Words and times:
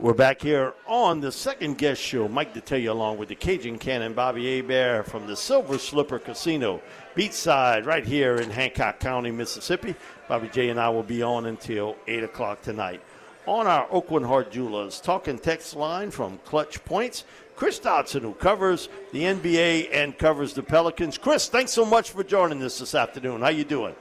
We're 0.00 0.14
back 0.14 0.40
here 0.40 0.72
on 0.86 1.20
the 1.20 1.30
second 1.30 1.76
guest 1.76 2.00
show. 2.00 2.26
Mike 2.26 2.54
Detillier 2.54 2.88
along 2.88 3.18
with 3.18 3.28
the 3.28 3.34
Cajun 3.34 3.78
Cannon, 3.78 4.14
Bobby 4.14 4.56
Hebert 4.56 5.06
from 5.06 5.26
the 5.26 5.36
Silver 5.36 5.76
Slipper 5.76 6.18
Casino, 6.18 6.80
beachside 7.14 7.84
right 7.84 8.02
here 8.02 8.36
in 8.36 8.48
Hancock 8.48 8.98
County, 8.98 9.30
Mississippi. 9.30 9.94
Bobby 10.26 10.48
J 10.48 10.70
and 10.70 10.80
I 10.80 10.88
will 10.88 11.02
be 11.02 11.22
on 11.22 11.44
until 11.44 11.96
8 12.08 12.24
o'clock 12.24 12.62
tonight. 12.62 13.02
On 13.44 13.66
our 13.66 13.86
Oakland 13.90 14.24
Heart 14.24 14.50
Jewelers 14.52 15.02
talking 15.02 15.38
text 15.38 15.76
line 15.76 16.10
from 16.10 16.38
ClutchPoints, 16.46 17.24
Chris 17.54 17.78
Dodson, 17.78 18.22
who 18.22 18.32
covers 18.32 18.88
the 19.12 19.24
NBA 19.24 19.90
and 19.92 20.16
covers 20.16 20.54
the 20.54 20.62
Pelicans. 20.62 21.18
Chris, 21.18 21.50
thanks 21.50 21.72
so 21.72 21.84
much 21.84 22.12
for 22.12 22.24
joining 22.24 22.62
us 22.62 22.78
this 22.78 22.94
afternoon. 22.94 23.42
How 23.42 23.48
you 23.48 23.64
doing? 23.64 23.94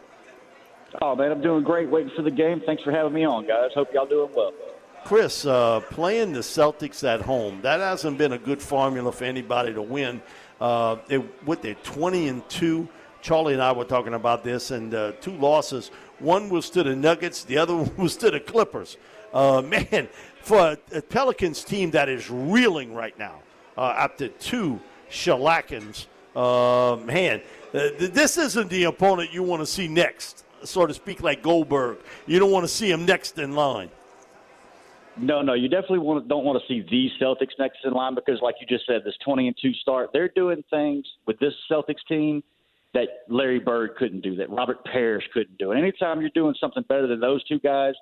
Oh 1.01 1.13
man, 1.13 1.29
I'm 1.33 1.41
doing 1.41 1.65
great. 1.65 1.89
Waiting 1.89 2.13
for 2.15 2.21
the 2.21 2.31
game. 2.31 2.61
Thanks 2.65 2.83
for 2.83 2.93
having 2.93 3.11
me 3.11 3.25
on, 3.25 3.45
guys. 3.45 3.71
Hope 3.75 3.93
y'all 3.93 4.07
doing 4.07 4.31
well. 4.33 4.53
Chris, 5.05 5.45
uh, 5.45 5.79
playing 5.89 6.33
the 6.33 6.39
Celtics 6.39 7.03
at 7.03 7.21
home, 7.21 7.61
that 7.61 7.79
hasn't 7.79 8.17
been 8.17 8.33
a 8.33 8.37
good 8.37 8.61
formula 8.61 9.11
for 9.11 9.23
anybody 9.23 9.73
to 9.73 9.81
win. 9.81 10.21
Uh, 10.61 10.97
their 11.07 11.75
20 11.75 12.27
and 12.27 12.49
2, 12.49 12.87
Charlie 13.21 13.53
and 13.53 13.61
I 13.61 13.71
were 13.71 13.85
talking 13.85 14.13
about 14.13 14.43
this, 14.43 14.71
and 14.71 14.93
uh, 14.93 15.13
two 15.21 15.31
losses. 15.31 15.89
One 16.19 16.49
was 16.49 16.69
to 16.71 16.83
the 16.83 16.95
Nuggets, 16.95 17.43
the 17.43 17.57
other 17.57 17.75
one 17.77 17.95
was 17.97 18.17
to 18.17 18.29
the 18.31 18.39
Clippers. 18.39 18.97
Uh, 19.33 19.61
man, 19.61 20.09
for 20.41 20.77
a, 20.91 21.01
Pelicans 21.01 21.63
team 21.63 21.91
that 21.91 22.09
is 22.09 22.29
reeling 22.29 22.93
right 22.93 23.17
now 23.17 23.41
uh, 23.77 23.93
after 23.97 24.27
two 24.27 24.79
shellackings, 25.09 26.07
uh, 26.35 26.97
man, 27.03 27.41
this 27.71 28.37
isn't 28.37 28.69
the 28.69 28.83
opponent 28.85 29.33
you 29.33 29.43
want 29.43 29.61
to 29.61 29.65
see 29.65 29.87
next, 29.87 30.45
so 30.63 30.85
to 30.85 30.93
speak, 30.93 31.21
like 31.21 31.41
Goldberg. 31.41 31.97
You 32.27 32.39
don't 32.39 32.51
want 32.51 32.63
to 32.63 32.67
see 32.67 32.91
him 32.91 33.05
next 33.05 33.37
in 33.39 33.55
line. 33.55 33.89
No, 35.19 35.41
no, 35.41 35.53
you 35.53 35.67
definitely 35.67 35.99
want, 35.99 36.27
don't 36.27 36.45
want 36.45 36.61
to 36.61 36.67
see 36.67 36.85
the 36.89 37.09
Celtics 37.23 37.57
next 37.59 37.79
in 37.83 37.93
line 37.93 38.15
because, 38.15 38.39
like 38.41 38.55
you 38.61 38.67
just 38.67 38.85
said, 38.85 39.01
this 39.03 39.15
20 39.23 39.47
and 39.47 39.57
2 39.61 39.73
start, 39.73 40.11
they're 40.13 40.29
doing 40.29 40.63
things 40.69 41.05
with 41.25 41.37
this 41.39 41.53
Celtics 41.69 42.05
team 42.07 42.41
that 42.93 43.07
Larry 43.27 43.59
Bird 43.59 43.95
couldn't 43.97 44.21
do, 44.21 44.35
that 44.37 44.49
Robert 44.49 44.83
Parish 44.85 45.25
couldn't 45.33 45.57
do. 45.57 45.71
And 45.71 45.79
anytime 45.79 46.21
you're 46.21 46.31
doing 46.31 46.55
something 46.59 46.83
better 46.87 47.07
than 47.07 47.19
those 47.19 47.43
two 47.43 47.59
guys, 47.59 47.93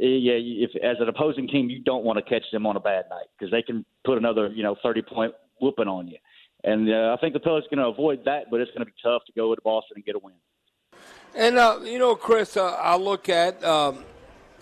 eh, 0.00 0.06
yeah, 0.06 0.34
if 0.36 0.70
as 0.82 0.96
an 1.00 1.08
opposing 1.08 1.48
team, 1.48 1.68
you 1.68 1.80
don't 1.80 2.04
want 2.04 2.18
to 2.18 2.22
catch 2.22 2.44
them 2.52 2.64
on 2.66 2.76
a 2.76 2.80
bad 2.80 3.06
night 3.10 3.26
because 3.38 3.50
they 3.50 3.62
can 3.62 3.84
put 4.04 4.16
another, 4.16 4.48
you 4.48 4.62
know, 4.62 4.76
30 4.82 5.02
point 5.02 5.34
whooping 5.60 5.88
on 5.88 6.08
you. 6.08 6.18
And 6.64 6.88
uh, 6.88 7.14
I 7.16 7.20
think 7.20 7.34
the 7.34 7.40
Pelicans 7.40 7.68
going 7.74 7.84
to 7.84 7.90
avoid 7.90 8.24
that, 8.24 8.44
but 8.50 8.60
it's 8.60 8.70
going 8.70 8.86
to 8.86 8.86
be 8.86 8.92
tough 9.02 9.22
to 9.26 9.32
go 9.32 9.54
to 9.54 9.60
Boston 9.62 9.96
and 9.96 10.04
get 10.04 10.14
a 10.14 10.18
win. 10.18 10.34
And 11.34 11.58
uh, 11.58 11.80
you 11.82 11.98
know, 11.98 12.14
Chris, 12.14 12.56
uh, 12.56 12.76
I 12.80 12.96
look 12.96 13.28
at. 13.28 13.62
Um, 13.64 14.04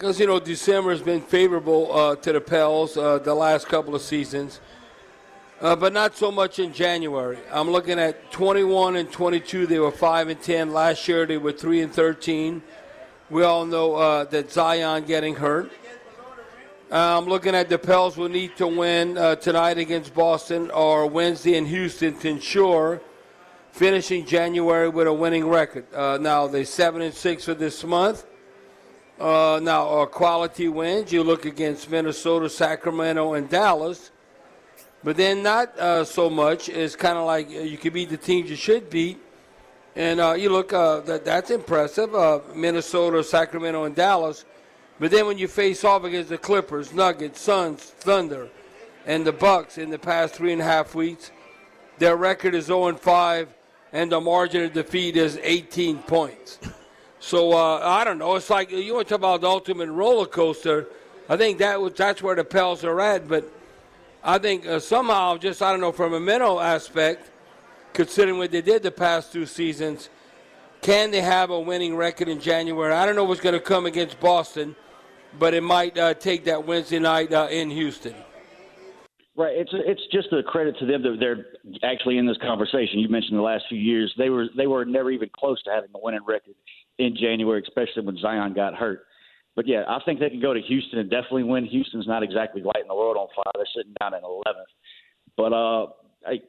because 0.01 0.19
you 0.19 0.27
know 0.27 0.41
December 0.41 0.93
has 0.93 1.03
been 1.03 1.21
favorable 1.21 1.95
uh, 1.95 2.17
to 2.17 2.33
the 2.33 2.41
Pels 2.41 2.97
uh, 2.97 3.19
the 3.19 3.35
last 3.35 3.69
couple 3.69 3.95
of 3.95 4.01
seasons, 4.01 4.59
uh, 5.61 5.77
but 5.77 5.93
not 5.93 6.17
so 6.17 6.33
much 6.33 6.59
in 6.59 6.73
January. 6.73 7.37
I'm 7.53 7.69
looking 7.69 7.99
at 7.99 8.33
21 8.33 8.97
and 8.97 9.13
22. 9.13 9.67
They 9.67 9.79
were 9.79 9.91
five 9.91 10.31
and 10.31 10.41
10 10.41 10.73
last 10.73 11.07
year. 11.07 11.27
They 11.27 11.37
were 11.37 11.53
three 11.53 11.83
and 11.83 11.93
13. 11.93 12.63
We 13.29 13.43
all 13.43 13.67
know 13.67 13.95
uh, 13.95 14.25
that 14.25 14.51
Zion 14.51 15.05
getting 15.05 15.35
hurt. 15.35 15.71
Uh, 16.91 17.19
I'm 17.19 17.27
looking 17.27 17.55
at 17.55 17.69
the 17.69 17.79
Pels 17.79 18.17
will 18.17 18.31
need 18.31 18.57
to 18.57 18.67
win 18.67 19.19
uh, 19.19 19.37
tonight 19.37 19.77
against 19.77 20.15
Boston 20.15 20.71
or 20.71 21.09
Wednesday 21.09 21.57
in 21.57 21.67
Houston 21.67 22.19
to 22.21 22.29
ensure 22.31 23.03
finishing 23.73 24.25
January 24.25 24.89
with 24.89 25.07
a 25.07 25.13
winning 25.13 25.47
record. 25.47 25.85
now 25.93 26.47
they're 26.47 26.65
seven 26.65 27.03
and 27.03 27.13
six 27.13 27.45
for 27.45 27.53
this 27.53 27.85
month. 27.85 28.25
Uh, 29.21 29.61
now, 29.63 29.87
uh, 29.87 30.07
quality 30.07 30.67
wins. 30.67 31.13
You 31.13 31.23
look 31.23 31.45
against 31.45 31.91
Minnesota, 31.91 32.49
Sacramento, 32.49 33.35
and 33.35 33.51
Dallas, 33.51 34.13
but 35.05 35.15
then 35.19 35.43
not 35.43 35.79
uh, 35.79 36.05
so 36.05 36.31
much. 36.31 36.71
It's 36.71 36.97
kind 36.97 37.19
of 37.19 37.27
like 37.27 37.49
uh, 37.49 37.61
you 37.61 37.77
can 37.77 37.93
beat 37.93 38.09
the 38.09 38.17
teams 38.17 38.49
you 38.49 38.57
should 38.57 38.89
beat, 38.89 39.21
and 39.95 40.21
uh, 40.21 40.33
you 40.33 40.49
look 40.49 40.73
uh, 40.73 41.01
that 41.01 41.27
that's 41.27 41.51
impressive. 41.51 42.11
Minnesota, 42.57 43.23
Sacramento, 43.23 43.85
and 43.85 43.95
Dallas, 43.95 44.47
but 44.99 45.11
then 45.11 45.27
when 45.27 45.37
you 45.37 45.49
face 45.49 45.85
off 45.85 46.05
against 46.05 46.31
the 46.31 46.39
Clippers, 46.39 46.95
Nuggets, 46.95 47.43
Suns, 47.43 47.83
Thunder, 47.83 48.49
and 49.05 49.27
the 49.27 49.33
Bucks 49.33 49.77
in 49.77 49.91
the 49.91 49.99
past 49.99 50.33
three 50.33 50.55
and 50.55 50.63
a 50.63 50.65
half 50.65 50.95
weeks, 50.95 51.31
their 51.99 52.17
record 52.17 52.55
is 52.55 52.65
0 52.65 52.95
5, 52.95 53.49
and 53.93 54.11
the 54.11 54.19
margin 54.19 54.65
of 54.65 54.73
defeat 54.73 55.19
is 55.19 55.39
18 55.43 55.99
points. 56.05 56.59
So 57.21 57.53
uh, 57.53 57.81
I 57.85 58.03
don't 58.05 58.19
know. 58.19 58.35
It's 58.37 58.49
like 58.49 58.73
you 58.73 58.95
want 58.95 59.07
to 59.07 59.15
talk 59.15 59.21
about 59.21 59.43
the 59.43 59.47
ultimate 59.47 59.91
roller 59.91 60.27
coaster. 60.27 60.87
I 61.29 61.37
think 61.37 61.59
that 61.59 61.81
was, 61.81 61.93
that's 61.93 62.23
where 62.23 62.35
the 62.35 62.45
Pels 62.45 62.83
are 62.83 62.99
at. 63.01 63.29
But 63.29 63.45
I 64.25 64.39
think 64.39 64.67
uh, 64.67 64.81
somehow, 64.81 65.37
just 65.37 65.63
I 65.63 65.71
don't 65.71 65.81
know, 65.81 65.93
from 65.93 66.15
a 66.15 66.21
mental 66.21 66.61
aspect, 66.61 67.31
considering 67.93 68.39
what 68.39 68.51
they 68.51 68.63
did 68.63 68.83
the 68.83 68.91
past 68.91 69.33
two 69.33 69.45
seasons, 69.45 70.09
can 70.81 71.11
they 71.11 71.21
have 71.21 71.51
a 71.51 71.61
winning 71.61 71.95
record 71.95 72.29
in 72.29 72.41
January? 72.41 72.93
I 72.93 73.05
don't 73.05 73.17
know 73.17 73.25
what's 73.25 73.43
going 73.43 73.55
to 73.55 73.61
come 73.61 73.85
against 73.85 74.19
Boston, 74.19 74.75
but 75.39 75.53
it 75.53 75.63
might 75.63 75.99
uh, 75.99 76.15
take 76.15 76.45
that 76.45 76.67
Wednesday 76.67 76.99
night 76.99 77.35
uh, 77.35 77.49
in 77.51 77.71
Houston. 77.71 78.15
Right. 79.37 79.57
It's 79.57 79.71
it's 79.73 80.03
just 80.13 80.33
a 80.33 80.43
credit 80.43 80.77
to 80.81 80.87
them 80.87 81.03
that 81.03 81.17
they're 81.21 81.47
actually 81.83 82.19
in 82.19 82.27
this 82.27 82.37
conversation. 82.43 82.99
You 82.99 83.09
mentioned 83.09 83.39
the 83.39 83.43
last 83.43 83.65
few 83.69 83.79
years 83.79 84.13
they 84.19 84.29
were 84.29 84.49
they 84.57 84.67
were 84.67 84.85
never 84.85 85.11
even 85.11 85.31
close 85.35 85.63
to 85.63 85.71
having 85.71 85.89
a 85.95 85.99
winning 85.99 86.21
record 86.27 86.55
in 87.01 87.17
January, 87.17 87.63
especially 87.67 88.05
when 88.05 88.19
Zion 88.19 88.53
got 88.55 88.75
hurt. 88.75 89.07
But 89.57 89.67
yeah, 89.67 89.83
I 89.89 89.99
think 90.05 90.21
they 90.21 90.31
can 90.31 90.41
go 90.41 90.55
to 90.55 90.61
Houston 90.61 90.99
and 91.01 91.11
definitely 91.11 91.43
win. 91.43 91.67
Houston's 91.67 92.07
not 92.07 92.23
exactly 92.23 92.63
lighting 92.63 92.89
the 92.89 92.95
world 92.95 93.17
on 93.17 93.27
fire; 93.35 93.53
they're 93.55 93.67
sitting 93.75 93.95
down 94.01 94.15
in 94.15 94.21
11th. 94.23 94.71
But 95.37 95.53
uh, 95.53 95.87
I, 96.27 96.41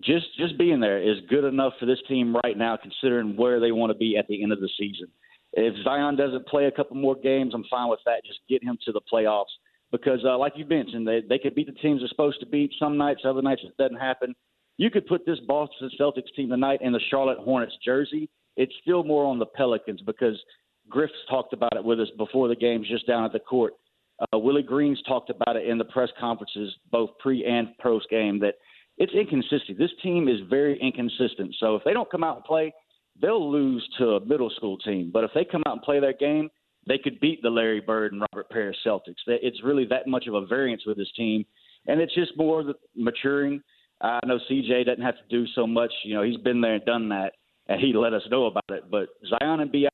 just 0.00 0.26
just 0.38 0.58
being 0.58 0.80
there 0.80 1.00
is 1.02 1.18
good 1.30 1.44
enough 1.44 1.72
for 1.80 1.86
this 1.86 1.98
team 2.08 2.36
right 2.44 2.56
now, 2.56 2.76
considering 2.76 3.36
where 3.36 3.60
they 3.60 3.72
want 3.72 3.90
to 3.90 3.98
be 3.98 4.16
at 4.18 4.26
the 4.28 4.42
end 4.42 4.52
of 4.52 4.60
the 4.60 4.68
season. 4.78 5.08
If 5.54 5.74
Zion 5.84 6.16
doesn't 6.16 6.46
play 6.46 6.66
a 6.66 6.70
couple 6.70 6.96
more 6.96 7.14
games, 7.14 7.52
I'm 7.54 7.64
fine 7.70 7.88
with 7.88 8.00
that. 8.06 8.24
Just 8.26 8.40
get 8.48 8.62
him 8.62 8.76
to 8.84 8.92
the 8.92 9.00
playoffs 9.12 9.54
because, 9.92 10.20
uh, 10.24 10.36
like 10.36 10.54
you 10.56 10.66
mentioned, 10.66 11.06
they 11.06 11.22
they 11.28 11.38
could 11.38 11.54
beat 11.54 11.66
the 11.66 11.80
teams 11.80 12.00
they're 12.00 12.08
supposed 12.08 12.40
to 12.40 12.46
beat. 12.46 12.72
Some 12.78 12.98
nights, 12.98 13.22
other 13.24 13.42
nights 13.42 13.62
it 13.64 13.76
doesn't 13.80 13.98
happen. 14.00 14.34
You 14.76 14.90
could 14.90 15.06
put 15.06 15.24
this 15.24 15.38
Boston 15.46 15.90
Celtics 15.98 16.34
team 16.34 16.48
tonight 16.48 16.80
in 16.82 16.92
the 16.92 17.00
Charlotte 17.10 17.38
Hornets 17.38 17.76
jersey, 17.84 18.28
it's 18.56 18.72
still 18.82 19.04
more 19.04 19.24
on 19.24 19.38
the 19.38 19.46
Pelicans 19.46 20.00
because 20.02 20.40
Griff's 20.88 21.12
talked 21.28 21.52
about 21.52 21.76
it 21.76 21.84
with 21.84 22.00
us 22.00 22.08
before 22.16 22.48
the 22.48 22.56
games 22.56 22.88
just 22.88 23.06
down 23.06 23.24
at 23.24 23.32
the 23.32 23.38
court. 23.38 23.74
Uh, 24.20 24.38
Willie 24.38 24.62
Green's 24.62 25.02
talked 25.02 25.30
about 25.30 25.56
it 25.56 25.66
in 25.66 25.78
the 25.78 25.84
press 25.84 26.10
conferences, 26.20 26.72
both 26.90 27.10
pre 27.18 27.44
and 27.44 27.68
post 27.82 28.08
game, 28.10 28.38
that 28.40 28.54
it's 28.96 29.12
inconsistent. 29.12 29.78
This 29.78 29.90
team 30.02 30.28
is 30.28 30.38
very 30.48 30.78
inconsistent. 30.80 31.54
So 31.58 31.74
if 31.74 31.82
they 31.84 31.92
don't 31.92 32.10
come 32.10 32.22
out 32.22 32.36
and 32.36 32.44
play, 32.44 32.72
they'll 33.20 33.50
lose 33.50 33.86
to 33.98 34.10
a 34.10 34.24
middle 34.24 34.50
school 34.50 34.78
team. 34.78 35.10
But 35.12 35.24
if 35.24 35.30
they 35.34 35.44
come 35.44 35.62
out 35.66 35.74
and 35.74 35.82
play 35.82 35.98
their 35.98 36.12
game, 36.12 36.48
they 36.86 36.98
could 36.98 37.18
beat 37.18 37.42
the 37.42 37.50
Larry 37.50 37.80
Bird 37.80 38.12
and 38.12 38.20
Robert 38.20 38.50
Parish 38.50 38.76
Celtics. 38.86 39.16
It's 39.26 39.64
really 39.64 39.86
that 39.86 40.06
much 40.06 40.26
of 40.26 40.34
a 40.34 40.46
variance 40.46 40.82
with 40.86 40.96
this 40.96 41.10
team, 41.16 41.44
and 41.86 42.00
it's 42.00 42.14
just 42.14 42.36
more 42.36 42.74
maturing. 42.94 43.62
I 44.00 44.20
know 44.26 44.38
CJ 44.50 44.86
doesn't 44.86 45.02
have 45.02 45.16
to 45.16 45.28
do 45.30 45.46
so 45.54 45.66
much. 45.66 45.92
You 46.04 46.14
know, 46.14 46.22
he's 46.22 46.36
been 46.36 46.60
there 46.60 46.74
and 46.74 46.84
done 46.84 47.08
that 47.08 47.32
and 47.68 47.80
he 47.80 47.92
let 47.92 48.12
us 48.12 48.22
know 48.30 48.46
about 48.46 48.64
it. 48.70 48.90
But 48.90 49.08
Zion 49.28 49.60
and 49.60 49.72
Bi, 49.72 49.88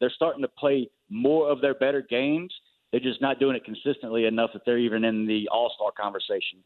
they're 0.00 0.12
starting 0.14 0.42
to 0.42 0.48
play 0.48 0.88
more 1.08 1.50
of 1.50 1.60
their 1.60 1.74
better 1.74 2.02
games, 2.08 2.52
They're 2.90 3.00
just 3.00 3.20
not 3.20 3.38
doing 3.38 3.56
it 3.56 3.64
consistently 3.64 4.26
enough 4.26 4.50
that 4.52 4.62
they're 4.64 4.78
even 4.78 5.04
in 5.04 5.26
the 5.26 5.48
All 5.52 5.72
Star 5.74 5.90
conversation. 6.00 6.58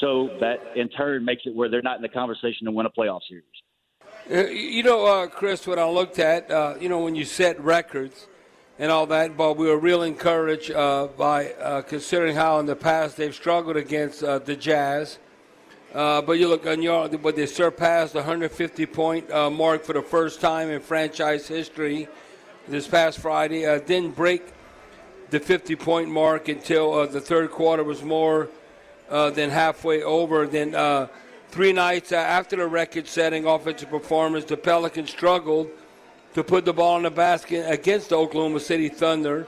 So 0.00 0.30
that 0.40 0.58
in 0.76 0.88
turn 0.90 1.24
makes 1.24 1.42
it 1.44 1.54
where 1.54 1.68
they're 1.68 1.82
not 1.82 1.96
in 1.96 2.02
the 2.02 2.08
conversation 2.08 2.66
to 2.66 2.70
win 2.70 2.86
a 2.86 2.90
playoff 2.90 3.20
series. 3.28 3.44
Uh, 4.30 4.50
you 4.50 4.82
know, 4.82 5.06
uh, 5.06 5.26
Chris, 5.26 5.66
what 5.66 5.78
I 5.78 5.88
looked 5.88 6.18
at, 6.18 6.50
uh, 6.50 6.74
you 6.80 6.88
know, 6.88 7.00
when 7.00 7.14
you 7.14 7.24
set 7.24 7.58
records 7.60 8.28
and 8.78 8.92
all 8.92 9.06
that, 9.06 9.36
but 9.36 9.56
we 9.56 9.66
were 9.66 9.78
real 9.78 10.02
encouraged 10.02 10.70
uh, 10.70 11.08
by 11.16 11.52
uh, 11.52 11.82
considering 11.82 12.36
how 12.36 12.60
in 12.60 12.66
the 12.66 12.76
past 12.76 13.16
they've 13.16 13.34
struggled 13.34 13.76
against 13.76 14.22
uh, 14.22 14.38
the 14.38 14.54
Jazz. 14.54 15.18
Uh, 15.94 16.20
but 16.20 16.34
you 16.34 16.48
look 16.48 16.66
on 16.66 16.82
your, 16.82 17.08
but 17.08 17.34
they 17.34 17.46
surpassed 17.46 18.12
the 18.12 18.18
150 18.18 18.84
point 18.86 19.30
uh, 19.30 19.48
mark 19.48 19.82
for 19.82 19.94
the 19.94 20.02
first 20.02 20.38
time 20.38 20.68
in 20.68 20.80
franchise 20.80 21.48
history 21.48 22.06
this 22.68 22.86
past 22.86 23.18
Friday. 23.20 23.64
Uh, 23.64 23.78
didn't 23.78 24.14
break 24.14 24.42
the 25.30 25.40
50 25.40 25.76
point 25.76 26.10
mark 26.10 26.48
until 26.48 27.06
the 27.06 27.20
third 27.20 27.50
quarter 27.50 27.82
was 27.82 28.02
more 28.02 28.48
than 29.08 29.48
halfway 29.48 30.02
over. 30.02 30.46
Then 30.46 31.08
three 31.48 31.72
nights 31.72 32.12
after 32.12 32.56
the 32.56 32.66
record-setting 32.66 33.46
offensive 33.46 33.88
performance, 33.88 34.44
the 34.44 34.58
Pelicans 34.58 35.08
struggled 35.08 35.70
to 36.34 36.44
put 36.44 36.66
the 36.66 36.72
ball 36.74 36.98
in 36.98 37.04
the 37.04 37.10
basket 37.10 37.64
against 37.66 38.10
the 38.10 38.16
Oklahoma 38.16 38.60
City 38.60 38.90
Thunder, 38.90 39.46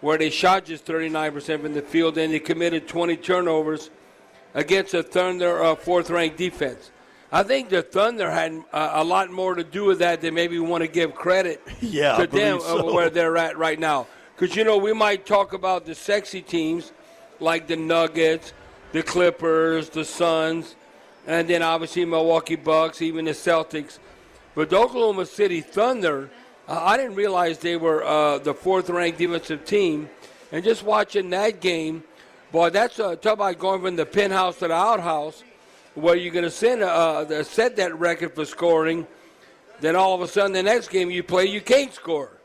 where 0.00 0.18
they 0.18 0.30
shot 0.30 0.64
just 0.64 0.84
39% 0.84 1.62
from 1.62 1.74
the 1.74 1.82
field, 1.82 2.18
and 2.18 2.32
they 2.32 2.40
committed 2.40 2.88
20 2.88 3.16
turnovers 3.18 3.90
against 4.56 4.90
the 4.90 5.04
Thunder 5.04 5.62
uh, 5.62 5.76
fourth-ranked 5.76 6.36
defense. 6.36 6.90
I 7.30 7.44
think 7.44 7.68
the 7.68 7.82
Thunder 7.82 8.28
had 8.28 8.64
uh, 8.72 8.90
a 8.94 9.04
lot 9.04 9.30
more 9.30 9.54
to 9.54 9.62
do 9.62 9.84
with 9.84 10.00
that 10.00 10.20
than 10.20 10.34
maybe 10.34 10.58
we 10.58 10.66
want 10.66 10.82
to 10.82 10.88
give 10.88 11.14
credit 11.14 11.62
yeah, 11.80 12.16
to 12.16 12.26
them 12.26 12.58
so. 12.58 12.92
where 12.92 13.10
they're 13.10 13.36
at 13.36 13.56
right 13.56 13.78
now. 13.78 14.08
Because, 14.34 14.56
you 14.56 14.64
know, 14.64 14.76
we 14.76 14.92
might 14.92 15.24
talk 15.24 15.52
about 15.52 15.86
the 15.86 15.94
sexy 15.94 16.42
teams 16.42 16.92
like 17.38 17.68
the 17.68 17.76
Nuggets, 17.76 18.52
the 18.90 19.04
Clippers, 19.04 19.90
the 19.90 20.04
Suns– 20.04 20.74
and 21.26 21.48
then 21.48 21.62
obviously 21.62 22.04
Milwaukee 22.04 22.56
Bucks, 22.56 23.02
even 23.02 23.24
the 23.24 23.32
Celtics. 23.32 23.98
But 24.54 24.70
the 24.70 24.78
Oklahoma 24.78 25.26
City 25.26 25.60
Thunder, 25.60 26.30
uh, 26.68 26.80
I 26.82 26.96
didn't 26.96 27.16
realize 27.16 27.58
they 27.58 27.76
were 27.76 28.04
uh, 28.04 28.38
the 28.38 28.54
fourth-ranked 28.54 29.18
defensive 29.18 29.64
team. 29.64 30.08
And 30.52 30.64
just 30.64 30.84
watching 30.84 31.30
that 31.30 31.60
game, 31.60 32.04
boy, 32.52 32.70
that's 32.70 32.98
uh, 32.98 33.16
talk 33.16 33.34
about 33.34 33.58
going 33.58 33.82
from 33.82 33.96
the 33.96 34.06
penthouse 34.06 34.58
to 34.58 34.68
the 34.68 34.74
outhouse, 34.74 35.42
where 35.94 36.16
you're 36.16 36.32
going 36.32 36.44
to 36.44 36.50
send 36.50 36.82
uh, 36.82 37.42
set 37.44 37.76
that 37.76 37.98
record 37.98 38.34
for 38.34 38.44
scoring. 38.44 39.06
Then 39.80 39.96
all 39.96 40.14
of 40.14 40.22
a 40.22 40.28
sudden, 40.28 40.52
the 40.52 40.62
next 40.62 40.88
game 40.88 41.10
you 41.10 41.22
play, 41.22 41.46
you 41.46 41.60
can't 41.60 41.92
score. 41.92 42.36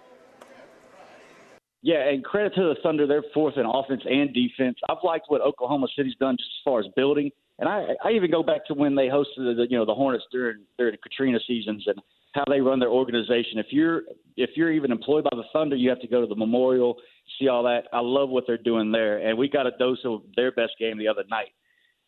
Yeah, 1.81 2.09
and 2.09 2.23
credit 2.23 2.53
to 2.55 2.61
the 2.61 2.75
Thunder, 2.83 3.07
they're 3.07 3.23
fourth 3.33 3.57
in 3.57 3.65
offense 3.65 4.03
and 4.05 4.33
defense. 4.33 4.77
I've 4.87 4.97
liked 5.03 5.25
what 5.29 5.41
Oklahoma 5.41 5.87
City's 5.95 6.15
done 6.19 6.37
just 6.37 6.49
as 6.59 6.63
far 6.63 6.79
as 6.79 6.85
building. 6.95 7.31
And 7.57 7.67
I, 7.67 7.87
I 8.03 8.11
even 8.11 8.29
go 8.29 8.43
back 8.43 8.65
to 8.67 8.73
when 8.73 8.95
they 8.95 9.07
hosted 9.07 9.55
the, 9.55 9.65
you 9.69 9.77
know, 9.77 9.85
the 9.85 9.95
Hornets 9.95 10.25
during 10.31 10.63
during 10.77 10.95
Katrina 11.01 11.39
seasons 11.47 11.83
and 11.87 11.99
how 12.33 12.43
they 12.47 12.61
run 12.61 12.79
their 12.79 12.89
organization. 12.89 13.57
If 13.57 13.67
you're 13.71 14.03
if 14.37 14.51
you're 14.55 14.71
even 14.71 14.91
employed 14.91 15.23
by 15.25 15.35
the 15.35 15.43
Thunder, 15.53 15.75
you 15.75 15.89
have 15.89 15.99
to 16.01 16.07
go 16.07 16.21
to 16.21 16.27
the 16.27 16.35
Memorial, 16.35 16.97
see 17.39 17.47
all 17.47 17.63
that. 17.63 17.83
I 17.93 17.99
love 17.99 18.29
what 18.29 18.45
they're 18.47 18.57
doing 18.57 18.91
there, 18.91 19.17
and 19.17 19.37
we 19.37 19.49
got 19.49 19.67
a 19.67 19.71
dose 19.77 19.99
of 20.05 20.21
their 20.35 20.51
best 20.51 20.73
game 20.79 20.97
the 20.97 21.07
other 21.07 21.23
night. 21.29 21.51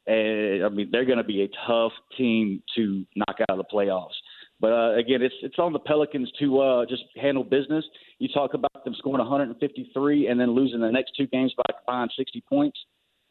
And 0.05 0.63
I 0.65 0.69
mean, 0.69 0.89
they're 0.91 1.05
going 1.05 1.17
to 1.17 1.23
be 1.23 1.43
a 1.43 1.49
tough 1.67 1.93
team 2.17 2.61
to 2.75 3.05
knock 3.15 3.37
out 3.41 3.49
of 3.49 3.57
the 3.57 3.65
playoffs. 3.73 4.15
But 4.59 4.71
uh, 4.71 4.95
again, 4.95 5.21
it's 5.21 5.35
it's 5.41 5.59
on 5.59 5.73
the 5.73 5.79
Pelicans 5.79 6.31
to 6.39 6.59
uh, 6.59 6.85
just 6.85 7.03
handle 7.21 7.43
business. 7.43 7.83
You 8.19 8.29
talk 8.29 8.53
about 8.53 8.85
them 8.85 8.95
scoring 8.97 9.19
153 9.19 10.27
and 10.27 10.39
then 10.39 10.51
losing 10.51 10.79
the 10.79 10.91
next 10.91 11.11
two 11.17 11.27
games 11.27 11.53
by 11.57 11.73
combined 11.79 12.11
60 12.15 12.43
points. 12.47 12.79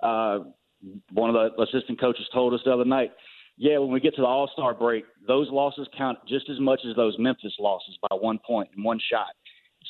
Uh, 0.02 0.40
one 1.12 1.34
of 1.34 1.52
the 1.56 1.62
assistant 1.62 2.00
coaches 2.00 2.26
told 2.34 2.52
us 2.54 2.60
the 2.64 2.72
other 2.72 2.84
night, 2.84 3.12
yeah, 3.56 3.78
when 3.78 3.90
we 3.90 4.00
get 4.00 4.14
to 4.16 4.22
the 4.22 4.26
All 4.26 4.50
Star 4.52 4.74
break, 4.74 5.04
those 5.26 5.48
losses 5.50 5.86
count 5.96 6.18
just 6.28 6.48
as 6.48 6.58
much 6.58 6.80
as 6.88 6.96
those 6.96 7.16
Memphis 7.18 7.54
losses 7.58 7.96
by 8.08 8.16
one 8.16 8.38
point 8.38 8.70
and 8.74 8.84
one 8.84 9.00
shot. 9.10 9.28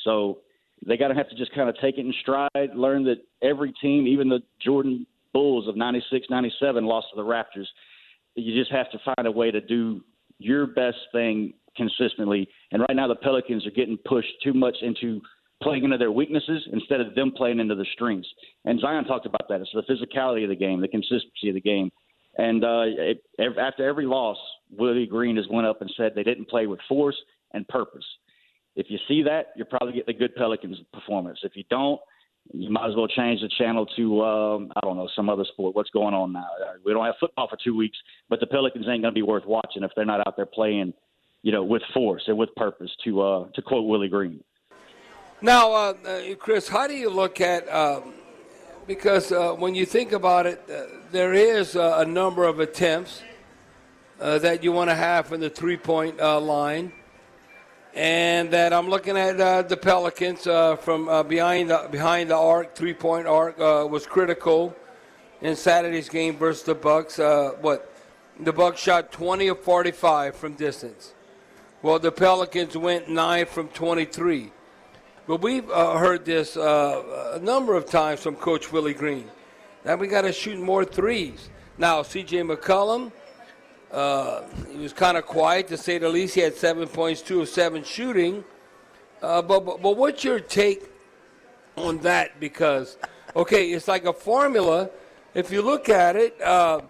So 0.03 0.39
they 0.85 0.97
got 0.97 1.09
to 1.09 1.15
have 1.15 1.29
to 1.29 1.35
just 1.35 1.53
kind 1.53 1.69
of 1.69 1.75
take 1.81 1.97
it 1.97 2.05
in 2.05 2.13
stride, 2.21 2.75
learn 2.75 3.03
that 3.05 3.23
every 3.41 3.73
team, 3.81 4.07
even 4.07 4.29
the 4.29 4.41
Jordan 4.63 5.05
Bulls 5.33 5.67
of 5.67 5.77
96 5.77 6.27
97, 6.29 6.85
lost 6.85 7.07
to 7.11 7.15
the 7.15 7.27
Raptors. 7.27 7.65
You 8.35 8.59
just 8.59 8.71
have 8.71 8.91
to 8.91 8.99
find 9.15 9.27
a 9.27 9.31
way 9.31 9.51
to 9.51 9.61
do 9.61 10.01
your 10.39 10.67
best 10.67 10.97
thing 11.11 11.53
consistently. 11.77 12.47
And 12.71 12.81
right 12.81 12.95
now, 12.95 13.07
the 13.07 13.15
Pelicans 13.15 13.65
are 13.65 13.71
getting 13.71 13.97
pushed 14.05 14.33
too 14.43 14.53
much 14.53 14.75
into 14.81 15.21
playing 15.61 15.83
into 15.85 15.97
their 15.97 16.11
weaknesses 16.11 16.67
instead 16.71 16.99
of 16.99 17.15
them 17.15 17.31
playing 17.35 17.59
into 17.59 17.75
their 17.75 17.87
strengths. 17.93 18.27
And 18.65 18.79
Zion 18.79 19.05
talked 19.05 19.25
about 19.25 19.47
that. 19.49 19.61
It's 19.61 19.69
the 19.73 19.83
physicality 19.83 20.43
of 20.43 20.49
the 20.49 20.55
game, 20.55 20.81
the 20.81 20.87
consistency 20.87 21.47
of 21.47 21.55
the 21.55 21.61
game. 21.61 21.89
And 22.37 22.63
uh, 22.63 22.83
it, 22.85 23.23
after 23.39 23.87
every 23.87 24.05
loss, 24.05 24.37
Willie 24.71 25.05
Green 25.05 25.37
has 25.37 25.45
went 25.49 25.67
up 25.67 25.81
and 25.81 25.91
said 25.95 26.13
they 26.15 26.23
didn't 26.23 26.49
play 26.49 26.65
with 26.65 26.79
force 26.87 27.15
and 27.51 27.67
purpose. 27.67 28.05
If 28.75 28.87
you 28.89 28.97
see 29.07 29.21
that, 29.23 29.47
you're 29.55 29.67
probably 29.67 29.93
getting 29.93 30.15
a 30.15 30.17
good 30.17 30.35
Pelicans 30.35 30.77
performance. 30.91 31.39
If 31.43 31.55
you 31.55 31.63
don't, 31.69 31.99
you 32.51 32.69
might 32.69 32.89
as 32.89 32.95
well 32.95 33.07
change 33.07 33.41
the 33.41 33.49
channel 33.57 33.85
to 33.95 34.23
um, 34.23 34.71
I 34.75 34.81
don't 34.81 34.97
know 34.97 35.07
some 35.15 35.29
other 35.29 35.45
sport. 35.53 35.75
What's 35.75 35.91
going 35.91 36.13
on 36.13 36.33
now? 36.33 36.47
We 36.83 36.91
don't 36.91 37.05
have 37.05 37.15
football 37.19 37.47
for 37.47 37.57
two 37.63 37.75
weeks, 37.75 37.97
but 38.29 38.39
the 38.39 38.47
Pelicans 38.47 38.85
ain't 38.89 39.01
going 39.01 39.13
to 39.13 39.17
be 39.17 39.21
worth 39.21 39.45
watching 39.45 39.83
if 39.83 39.91
they're 39.95 40.05
not 40.05 40.25
out 40.27 40.35
there 40.35 40.45
playing, 40.45 40.93
you 41.43 41.51
know, 41.51 41.63
with 41.63 41.83
force 41.93 42.23
and 42.27 42.37
with 42.37 42.53
purpose. 42.55 42.91
To 43.05 43.21
uh, 43.21 43.47
to 43.53 43.61
quote 43.61 43.87
Willie 43.87 44.09
Green. 44.09 44.43
Now, 45.41 45.71
uh, 45.71 45.93
uh, 46.05 46.35
Chris, 46.35 46.67
how 46.67 46.87
do 46.87 46.95
you 46.95 47.09
look 47.09 47.39
at? 47.39 47.67
Um, 47.69 48.13
because 48.87 49.31
uh, 49.31 49.53
when 49.53 49.75
you 49.75 49.85
think 49.85 50.11
about 50.11 50.45
it, 50.45 50.61
uh, 50.69 50.83
there 51.11 51.33
is 51.33 51.75
uh, 51.75 51.97
a 51.99 52.05
number 52.05 52.43
of 52.43 52.59
attempts 52.59 53.21
uh, 54.19 54.37
that 54.39 54.63
you 54.63 54.71
want 54.71 54.89
to 54.89 54.95
have 54.95 55.27
from 55.27 55.39
the 55.39 55.49
three-point 55.49 56.17
line, 56.17 56.91
and 57.93 58.51
that 58.51 58.73
I'm 58.73 58.89
looking 58.89 59.17
at 59.17 59.37
the 59.69 59.77
Pelicans 59.77 60.43
from 60.83 61.27
behind 61.27 61.69
the 61.69 61.87
behind 61.91 62.29
the 62.29 62.37
arc, 62.37 62.75
three-point 62.75 63.27
arc 63.27 63.57
was 63.57 64.05
critical 64.05 64.75
in 65.41 65.55
Saturday's 65.55 66.09
game 66.09 66.37
versus 66.37 66.63
the 66.63 66.75
Bucks. 66.75 67.17
what 67.17 67.93
the 68.39 68.53
Bucks 68.53 68.81
shot 68.81 69.11
20 69.11 69.47
of 69.49 69.59
45 69.59 70.35
from 70.35 70.53
distance. 70.53 71.13
Well, 71.81 71.99
the 71.99 72.11
Pelicans 72.11 72.75
went 72.75 73.09
nine 73.09 73.45
from 73.45 73.67
23. 73.69 74.51
But 75.25 75.41
we've 75.41 75.69
uh, 75.69 75.97
heard 75.97 76.25
this 76.25 76.57
uh, 76.57 77.35
a 77.35 77.39
number 77.39 77.75
of 77.75 77.85
times 77.85 78.19
from 78.19 78.35
Coach 78.35 78.73
Willie 78.73 78.93
Green 78.93 79.29
that 79.83 79.97
we 79.97 80.07
got 80.07 80.23
to 80.23 80.33
shoot 80.33 80.59
more 80.59 80.83
threes. 80.83 81.49
Now, 81.77 82.03
C.J. 82.03 82.41
McCollum, 82.41 83.09
uh, 83.89 84.41
he 84.69 84.79
was 84.79 84.91
kind 84.91 85.15
of 85.15 85.25
quiet 85.25 85.69
to 85.69 85.77
say 85.77 85.97
the 85.97 86.09
least. 86.09 86.35
He 86.35 86.41
had 86.41 86.55
seven 86.55 86.89
points, 86.89 87.21
two 87.21 87.39
of 87.39 87.47
seven 87.47 87.85
shooting. 87.85 88.43
Uh, 89.21 89.41
but, 89.41 89.61
but, 89.61 89.81
but 89.81 89.95
what's 89.95 90.25
your 90.25 90.41
take 90.41 90.91
on 91.77 91.99
that? 91.99 92.37
Because 92.41 92.97
okay, 93.33 93.71
it's 93.71 93.87
like 93.87 94.03
a 94.03 94.13
formula. 94.13 94.89
If 95.33 95.51
you 95.51 95.61
look 95.61 95.87
at 95.87 96.17
it, 96.17 96.39
uh, 96.41 96.81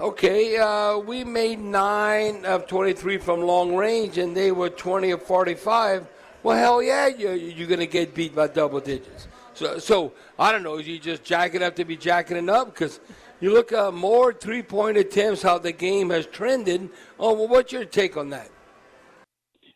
okay, 0.00 0.56
uh, 0.56 0.96
we 0.96 1.24
made 1.24 1.58
nine 1.58 2.46
of 2.46 2.66
23 2.66 3.18
from 3.18 3.42
long 3.42 3.76
range, 3.76 4.16
and 4.16 4.34
they 4.34 4.50
were 4.50 4.70
20 4.70 5.10
of 5.10 5.22
45 5.22 6.08
well, 6.42 6.56
hell 6.56 6.82
yeah, 6.82 7.06
you're, 7.06 7.34
you're 7.34 7.68
going 7.68 7.80
to 7.80 7.86
get 7.86 8.14
beat 8.14 8.34
by 8.34 8.48
double 8.48 8.80
digits. 8.80 9.28
So, 9.54 9.78
so 9.78 10.12
I 10.38 10.52
don't 10.52 10.62
know. 10.62 10.78
Is 10.78 10.88
you 10.88 10.98
just 10.98 11.24
jacking 11.24 11.62
up 11.62 11.76
to 11.76 11.84
be 11.84 11.96
jacking 11.96 12.36
it 12.36 12.48
up? 12.48 12.72
Because 12.72 13.00
you 13.40 13.52
look 13.52 13.72
at 13.72 13.92
more 13.92 14.32
three 14.32 14.62
point 14.62 14.96
attempts, 14.96 15.42
how 15.42 15.58
the 15.58 15.72
game 15.72 16.10
has 16.10 16.26
trended. 16.26 16.88
Oh, 17.18 17.34
well, 17.34 17.48
what's 17.48 17.72
your 17.72 17.84
take 17.84 18.16
on 18.16 18.30
that? 18.30 18.50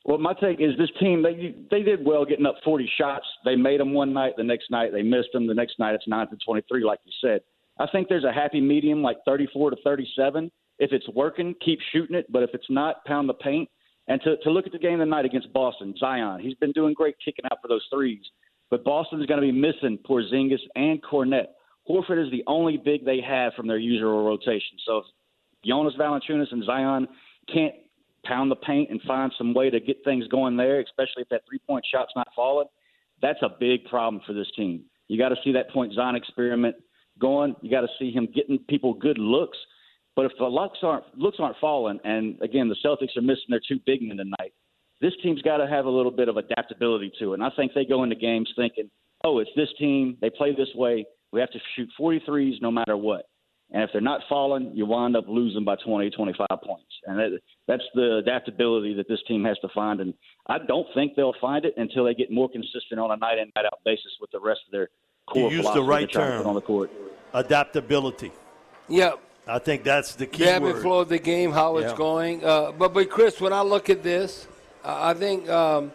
Well, 0.05 0.19
my 0.19 0.35
take 0.35 0.61
is 0.61 0.77
this 0.77 0.91
team 1.01 1.23
they 1.23 1.55
they 1.71 1.83
did 1.83 2.05
well 2.05 2.27
getting 2.27 2.45
up 2.45 2.57
40 2.63 2.91
shots. 2.99 3.25
They 3.45 3.57
made 3.57 3.81
them 3.81 3.95
one 3.95 4.13
night, 4.13 4.35
the 4.37 4.45
next 4.45 4.71
night 4.71 4.93
they 4.93 5.03
missed 5.03 5.31
them. 5.33 5.47
The 5.47 5.55
next 5.55 5.79
night 5.79 5.95
it's 5.95 6.07
nine 6.07 6.29
to 6.29 6.37
23, 6.45 6.85
like 6.85 7.01
you 7.05 7.13
said. 7.23 7.41
I 7.79 7.87
think 7.91 8.09
there's 8.09 8.25
a 8.25 8.33
happy 8.33 8.61
medium, 8.61 9.03
like 9.03 9.17
34 9.25 9.71
to 9.71 9.77
37. 9.83 10.51
If 10.79 10.93
it's 10.93 11.09
working, 11.09 11.55
keep 11.65 11.79
shooting 11.93 12.17
it. 12.17 12.31
But 12.31 12.43
if 12.43 12.51
it's 12.53 12.69
not, 12.69 13.05
pound 13.07 13.29
the 13.29 13.35
paint. 13.35 13.69
And 14.07 14.21
to, 14.23 14.37
to 14.39 14.51
look 14.51 14.67
at 14.67 14.73
the 14.73 14.79
game 14.79 14.99
tonight 14.99 15.25
against 15.25 15.53
Boston, 15.53 15.95
Zion, 15.99 16.41
he's 16.41 16.55
been 16.55 16.73
doing 16.73 16.95
great 16.95 17.17
kicking 17.25 17.45
out 17.51 17.59
for 17.63 17.69
those 17.69 17.85
threes. 17.93 18.23
But 18.71 18.85
Boston's 18.85 19.27
going 19.27 19.41
to 19.41 19.47
be 19.47 19.53
missing 19.53 19.99
Porzingis 20.09 20.61
and 20.75 21.03
Kornet. 21.03 21.47
Horford 21.89 22.25
is 22.25 22.31
the 22.31 22.45
only 22.47 22.77
big 22.77 23.05
they 23.05 23.21
have 23.27 23.53
from 23.55 23.67
their 23.67 23.79
usual 23.79 24.25
rotation. 24.25 24.79
So 24.87 24.99
if 24.99 25.05
Jonas 25.65 25.95
Valanciunas 25.99 26.53
and 26.53 26.65
Zion 26.65 27.09
can't 27.53 27.75
pound 28.25 28.51
the 28.51 28.57
paint 28.57 28.91
and 28.91 29.01
find 29.03 29.33
some 29.37 29.53
way 29.55 29.71
to 29.71 29.81
get 29.81 29.99
things 30.05 30.27
going 30.29 30.57
there, 30.57 30.81
especially 30.81 31.23
if 31.23 31.29
that 31.29 31.43
three-point 31.49 31.85
shot's 31.93 32.13
not 32.17 32.29
falling, 32.35 32.69
that's 33.21 33.41
a 33.43 33.51
big 33.61 33.85
problem 33.85 34.23
for 34.27 34.33
this 34.33 34.51
team. 34.57 34.85
You 35.09 35.19
got 35.19 35.29
to 35.29 35.37
see 35.45 35.53
that 35.53 35.71
point 35.71 35.93
Zion 35.95 36.17
experiment 36.17 36.77
going. 37.19 37.55
You 37.61 37.71
got 37.71 37.83
to 37.83 37.89
see 37.99 38.11
him 38.11 38.29
getting 38.35 38.59
people 38.59 38.93
good 38.93 39.19
looks– 39.19 39.59
but 40.17 40.27
if 40.27 40.33
the 40.39 40.45
looks 40.45 40.79
aren't 40.83 41.05
looks 41.17 41.39
aren't 41.41 41.57
falling, 41.61 41.99
and 42.05 42.41
again 42.43 42.69
the 42.69 42.77
Celtics 42.85 43.17
are 43.17 43.23
missing 43.23 43.47
their 43.49 43.61
two 43.67 43.81
big 43.87 44.03
men 44.03 44.17
tonight, 44.17 44.53
this 45.01 45.13
team's 45.23 45.43
got 45.43 45.59
to 45.59 45.67
have 45.67 45.87
a 45.87 45.91
little 45.91 46.13
bit 46.13 46.29
of 46.29 46.37
adaptability 46.37 47.13
to 47.19 47.33
it. 47.33 47.35
And 47.35 47.45
I 47.45 47.51
think 47.57 47.73
they 47.75 47.85
go 47.85 48.05
into 48.05 48.17
games 48.17 48.51
thinking, 48.57 48.91
oh, 49.25 49.39
it's 49.39 49.51
this 49.57 49.69
team. 49.79 50.17
They 50.21 50.31
play 50.31 50.55
this 50.55 50.69
way. 50.75 51.05
We 51.33 51.41
have 51.41 51.51
to 51.51 51.59
shoot 51.75 51.89
43s 51.99 52.63
no 52.63 52.71
matter 52.71 52.97
what. 52.97 53.27
And 53.73 53.83
if 53.83 53.91
they're 53.93 54.01
not 54.01 54.21
falling, 54.29 54.71
you 54.75 54.87
wind 54.87 55.17
up 55.17 55.25
losing 55.27 55.65
by 55.65 55.75
20, 55.85 56.11
25 56.11 56.47
points. 56.63 56.85
And 57.07 57.19
that, 57.19 57.41
that's 57.67 57.83
the 57.95 58.19
adaptability 58.19 58.95
that 58.95 59.09
this 59.09 59.19
team 59.27 59.45
has 59.45 59.59
to 59.63 59.69
find. 59.75 60.01
And 60.01 60.15
I 60.47 60.59
don't 60.59 60.87
think 60.95 61.17
they'll 61.17 61.35
find 61.41 61.65
it 61.65 61.75
until 61.77 62.05
they 62.05 62.15
get 62.15 62.31
more 62.31 62.49
consistent 62.49 63.01
on 63.01 63.11
a 63.11 63.17
night 63.17 63.39
in, 63.39 63.51
night 63.57 63.65
out 63.67 63.81
basis 63.85 64.13
with 64.21 64.31
the 64.31 64.39
rest 64.39 64.61
of 64.67 64.73
their 64.73 64.91
core 65.27 65.51
You 65.51 65.57
used 65.59 65.75
the 65.75 65.83
right 65.83 66.11
term 66.11 66.47
on 66.47 66.55
the 66.55 66.61
court. 66.61 66.91
Adaptability. 67.33 68.31
Yep. 68.89 69.19
I 69.47 69.59
think 69.59 69.85
that's 69.85 70.15
the 70.15 70.27
key 70.27 70.45
the 70.45 70.53
ebb 70.53 70.63
word. 70.63 70.75
and 70.77 70.83
flow 70.83 71.01
of 71.01 71.09
the 71.11 71.19
game, 71.19 71.53
how 71.53 71.77
it's 71.77 71.93
going. 71.93 72.43
Uh, 72.43 72.73
but 72.73 72.95
but 72.95 73.11
Chris, 73.11 73.41
when 73.41 73.53
I 73.53 73.61
look 73.61 73.91
at 73.91 74.03
this, 74.03 74.47
uh, 74.83 74.97
I 75.03 75.15
think 75.15 75.49
um, 75.51 75.93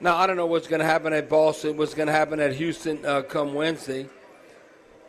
now 0.00 0.16
I 0.16 0.26
don't 0.26 0.36
know 0.36 0.46
what's 0.46 0.68
going 0.68 0.80
to 0.80 0.86
happen 0.86 1.12
at 1.12 1.28
Boston, 1.28 1.76
what's 1.76 1.92
going 1.92 2.06
to 2.06 2.12
happen 2.12 2.40
at 2.40 2.54
Houston 2.54 3.04
uh, 3.04 3.22
come 3.22 3.52
Wednesday. 3.52 4.08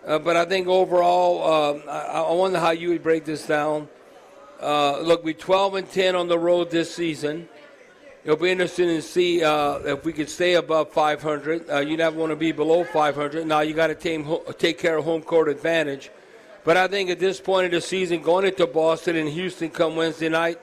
Uh, 0.05 0.19
but 0.19 0.35
I 0.35 0.45
think 0.45 0.67
overall, 0.67 1.75
um, 1.75 1.83
I, 1.87 1.99
I 1.99 2.31
wonder 2.33 2.59
how 2.59 2.71
you 2.71 2.89
would 2.89 3.03
break 3.03 3.25
this 3.25 3.45
down. 3.45 3.87
Uh, 4.61 4.99
look, 4.99 5.23
we're 5.23 5.33
12 5.33 5.75
and 5.75 5.89
10 5.89 6.15
on 6.15 6.27
the 6.27 6.37
road 6.37 6.71
this 6.71 6.93
season. 6.93 7.47
It'll 8.25 8.35
be 8.35 8.51
interesting 8.51 8.87
to 8.87 9.01
see 9.01 9.41
uh, 9.41 9.79
if 9.79 10.03
we 10.03 10.11
could 10.11 10.29
stay 10.29 10.55
above 10.55 10.91
500. 10.91 11.69
Uh, 11.69 11.79
you 11.79 11.95
never 11.95 12.17
want 12.17 12.31
to 12.31 12.35
be 12.35 12.51
below 12.51 12.83
500. 12.83 13.47
Now 13.47 13.61
you 13.61 13.73
got 13.73 13.87
to 13.87 14.53
take 14.57 14.77
care 14.77 14.97
of 14.97 15.05
home 15.05 15.21
court 15.21 15.47
advantage. 15.47 16.11
But 16.69 16.77
I 16.77 16.87
think 16.87 17.09
at 17.09 17.17
this 17.17 17.41
point 17.41 17.65
of 17.65 17.71
the 17.71 17.81
season, 17.81 18.21
going 18.21 18.45
into 18.45 18.67
Boston 18.67 19.15
and 19.15 19.27
Houston 19.27 19.71
come 19.71 19.95
Wednesday 19.95 20.29
night, 20.29 20.59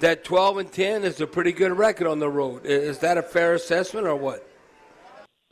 that 0.00 0.24
12 0.24 0.58
and 0.58 0.70
10 0.70 1.04
is 1.04 1.22
a 1.22 1.26
pretty 1.26 1.52
good 1.52 1.72
record 1.72 2.06
on 2.06 2.18
the 2.18 2.28
road. 2.28 2.66
Is 2.66 2.98
that 2.98 3.16
a 3.16 3.22
fair 3.22 3.54
assessment 3.54 4.06
or 4.06 4.14
what? 4.14 4.46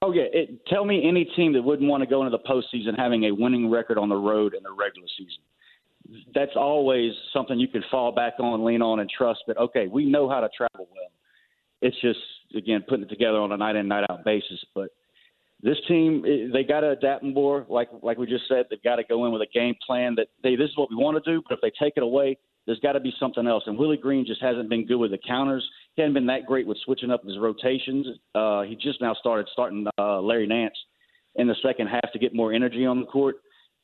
Oh 0.02 0.12
yeah, 0.12 0.25
it, 0.34 0.66
tell 0.66 0.84
me 0.84 1.08
any 1.08 1.25
team 1.34 1.54
that 1.54 1.62
wouldn't 1.62 1.88
want 1.88 2.02
to 2.02 2.06
go 2.06 2.26
into 2.26 2.37
the 2.37 2.44
postseason 2.46 2.94
having 2.94 3.25
a 3.25 3.30
winning 3.30 3.70
record 3.70 3.96
on 3.96 4.10
the 4.10 4.16
road 4.16 4.52
in 4.52 4.62
the 4.62 4.70
regular 4.70 5.08
season. 5.16 6.25
That's 6.34 6.56
always 6.56 7.12
something 7.32 7.58
you 7.58 7.68
can 7.68 7.82
fall 7.90 8.12
back 8.12 8.34
on, 8.38 8.62
lean 8.62 8.82
on, 8.82 9.00
and 9.00 9.08
trust 9.08 9.40
that 9.46 9.56
okay, 9.56 9.87
we 9.87 10.04
know 10.04 10.28
how 10.28 10.40
to 10.40 10.50
travel 10.54 10.88
well. 10.92 11.10
It's 11.80 11.99
just 12.02 12.20
again 12.54 12.84
putting 12.87 13.06
it 13.06 13.08
together 13.08 13.38
on 13.38 13.50
a 13.50 13.56
night 13.56 13.76
in 13.76 13.88
night 13.88 14.04
out 14.10 14.26
basis. 14.26 14.62
But 14.75 14.90
this 15.62 15.76
team, 15.88 16.23
they 16.52 16.64
got 16.64 16.81
to 16.81 16.90
adapt 16.90 17.23
more. 17.23 17.67
Like 17.69 17.88
like 18.02 18.19
we 18.19 18.26
just 18.26 18.49
said, 18.49 18.67
they've 18.71 18.83
got 18.83 18.97
to 18.97 19.05
go 19.05 19.26
in 19.26 19.33
with 19.33 19.43
a 19.43 19.49
game 19.52 19.75
plan 19.87 20.14
that 20.17 20.29
hey, 20.43 20.57
this 20.57 20.71
is 20.71 20.76
what 20.76 20.90
we 20.90 20.97
want 20.97 21.23
to 21.23 21.31
do. 21.31 21.43
But 21.49 21.57
if 21.57 21.61
they 21.61 21.73
take 21.83 21.95
it 21.97 22.02
away, 22.02 22.38
there's 22.67 22.81
got 22.81 22.93
to 22.93 23.00
be 23.00 23.12
something 23.19 23.47
else. 23.47 23.64
And 23.67 23.76
Willie 23.79 23.97
Green 23.97 24.25
just 24.26 24.43
hasn't 24.43 24.69
been 24.69 24.87
good 24.87 24.97
with 24.97 25.11
the 25.11 25.19
counters. 25.26 25.69
He 25.95 26.02
hasn't 26.02 26.14
been 26.14 26.26
that 26.26 26.47
great 26.47 26.67
with 26.67 26.79
switching 26.85 27.11
up 27.11 27.25
his 27.25 27.38
rotations. 27.38 28.07
Uh, 28.35 28.62
he 28.62 28.75
just 28.75 29.00
now 29.00 29.14
started 29.14 29.49
starting 29.52 29.87
uh, 29.99 30.21
Larry 30.21 30.47
Nance 30.47 30.76
in 31.37 31.47
the 31.47 31.57
second 31.62 31.88
half 31.88 32.12
to 32.12 32.19
get 32.19 32.35
more 32.35 32.52
energy 32.52 32.87
on 32.87 33.00
the 33.00 33.07
court. 33.07 33.37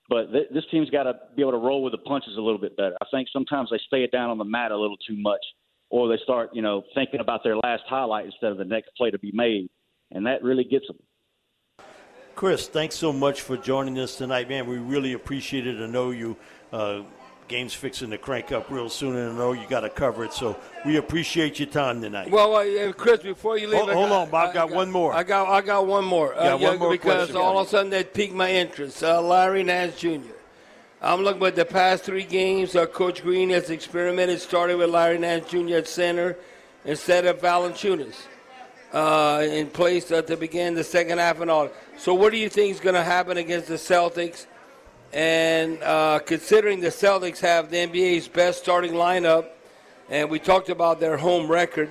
But 0.09 0.33
th- 0.33 0.49
this 0.54 0.64
team's 0.71 0.90
got 0.90 1.04
to 1.04 1.14
be 1.35 1.42
able 1.42 1.52
to 1.52 1.59
roll 1.59 1.83
with 1.83 1.92
the 1.92 1.99
punches 1.99 2.37
a 2.37 2.40
little 2.40 2.61
bit 2.61 2.76
better. 2.76 2.97
I 3.02 3.06
think 3.11 3.28
sometimes 3.33 3.71
they 3.71 3.80
stay 3.87 4.04
it 4.04 4.12
down 4.12 4.30
on 4.30 4.38
the 4.38 4.45
mat 4.45 4.71
a 4.71 4.78
little 4.78 4.97
too 4.97 5.16
much, 5.16 5.45
or 5.90 6.09
they 6.09 6.23
start, 6.23 6.50
you 6.52 6.62
know, 6.62 6.83
thinking 6.95 7.21
about 7.21 7.42
their 7.42 7.56
last 7.56 7.83
highlight 7.88 8.26
instead 8.26 8.52
of 8.52 8.59
the 8.59 8.64
next 8.64 8.90
play 8.97 9.11
to 9.11 9.18
be 9.18 9.33
made, 9.35 9.68
and 10.12 10.26
that 10.26 10.42
really 10.42 10.64
gets 10.64 10.87
them. 10.87 10.97
Chris, 12.36 12.68
thanks 12.68 12.94
so 12.94 13.14
much 13.14 13.40
for 13.40 13.56
joining 13.56 13.98
us 13.98 14.16
tonight, 14.16 14.46
man. 14.48 14.66
We 14.66 14.76
really 14.76 15.14
appreciate 15.14 15.66
it. 15.66 15.82
I 15.82 15.86
know 15.86 16.10
you. 16.10 16.36
Uh, 16.70 17.00
game's 17.48 17.72
fixing 17.72 18.10
to 18.10 18.18
crank 18.18 18.52
up 18.52 18.68
real 18.70 18.90
soon, 18.90 19.16
and 19.16 19.32
I 19.32 19.34
know 19.34 19.52
you 19.52 19.66
got 19.68 19.80
to 19.80 19.88
cover 19.88 20.22
it. 20.24 20.34
So 20.34 20.54
we 20.84 20.96
appreciate 20.98 21.58
your 21.58 21.68
time 21.68 22.02
tonight. 22.02 22.30
Well, 22.30 22.54
uh, 22.56 22.92
Chris, 22.92 23.20
before 23.22 23.56
you 23.56 23.68
leave, 23.68 23.78
Hold- 23.78 23.92
hold 23.92 24.08
got- 24.10 24.20
on, 24.24 24.30
Bob, 24.30 24.50
I 24.50 24.52
got 24.52 24.70
one 24.70 24.90
more. 24.90 25.14
I 25.14 25.22
got, 25.22 25.48
I 25.48 25.62
got 25.62 25.86
one 25.86 26.04
more. 26.04 26.34
Uh, 26.34 26.42
Got 26.58 26.60
one 26.60 26.78
more 26.78 26.90
because 26.90 27.14
question. 27.30 27.36
all 27.36 27.58
of 27.58 27.66
a 27.68 27.70
sudden 27.70 27.90
that 27.92 28.12
piqued 28.12 28.34
my 28.34 28.50
interest. 28.52 29.02
Uh, 29.02 29.22
Larry 29.22 29.62
Nance 29.62 29.96
Jr. 29.98 30.18
I'm 31.00 31.22
looking 31.22 31.42
at 31.44 31.56
the 31.56 31.64
past 31.64 32.04
three 32.04 32.24
games. 32.24 32.76
Uh, 32.76 32.84
Coach 32.84 33.22
Green 33.22 33.48
has 33.50 33.70
experimented, 33.70 34.40
starting 34.42 34.76
with 34.76 34.90
Larry 34.90 35.16
Nance 35.18 35.48
Jr. 35.48 35.76
at 35.76 35.88
center 35.88 36.36
instead 36.84 37.24
of 37.24 37.40
Valanciunas 37.40 38.14
uh, 38.92 39.44
in 39.48 39.68
place 39.68 40.10
uh, 40.10 40.22
to 40.22 40.36
begin 40.36 40.74
the 40.74 40.84
second 40.84 41.18
half 41.18 41.40
and 41.40 41.50
all. 41.50 41.68
So, 41.98 42.14
what 42.14 42.32
do 42.32 42.38
you 42.38 42.48
think 42.48 42.72
is 42.74 42.80
going 42.80 42.94
to 42.94 43.02
happen 43.04 43.36
against 43.36 43.68
the 43.68 43.74
Celtics? 43.74 44.46
And 45.12 45.82
uh, 45.82 46.18
considering 46.20 46.80
the 46.80 46.88
Celtics 46.88 47.40
have 47.40 47.70
the 47.70 47.76
NBA's 47.78 48.28
best 48.28 48.58
starting 48.62 48.92
lineup, 48.92 49.46
and 50.10 50.28
we 50.28 50.38
talked 50.38 50.68
about 50.68 51.00
their 51.00 51.16
home 51.16 51.50
record, 51.50 51.88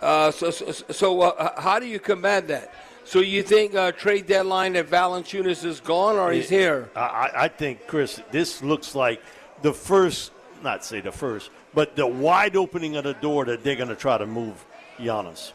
uh, 0.00 0.30
so, 0.30 0.50
so, 0.50 0.70
so 0.72 1.20
uh, 1.22 1.60
how 1.60 1.78
do 1.78 1.86
you 1.86 1.98
combat 1.98 2.48
that? 2.48 2.72
So 3.04 3.20
you 3.20 3.42
think 3.42 3.74
uh, 3.74 3.92
trade 3.92 4.26
deadline 4.26 4.74
that 4.74 4.88
Valanciunas 4.90 5.64
is 5.64 5.80
gone 5.80 6.16
or 6.16 6.30
he's 6.30 6.48
here? 6.50 6.90
I, 6.94 7.00
I- 7.00 7.44
I 7.44 7.48
think, 7.48 7.86
Chris, 7.86 8.20
this 8.30 8.62
looks 8.62 8.94
like 8.94 9.22
the 9.62 9.72
first, 9.72 10.30
not 10.62 10.84
say 10.84 11.00
the 11.00 11.10
first, 11.12 11.50
but 11.74 11.96
the 11.96 12.06
wide 12.06 12.54
opening 12.54 12.96
of 12.96 13.04
the 13.04 13.14
door 13.14 13.44
that 13.46 13.64
they're 13.64 13.76
going 13.76 13.88
to 13.88 13.96
try 13.96 14.18
to 14.18 14.26
move 14.26 14.62
Jonas. 15.00 15.52